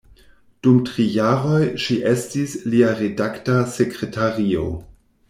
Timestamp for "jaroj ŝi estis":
1.15-2.57